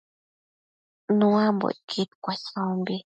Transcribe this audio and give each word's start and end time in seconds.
Nuambocquid 1.17 2.09
cuesombi 2.23 2.95